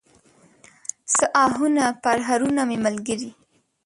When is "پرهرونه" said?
2.03-2.61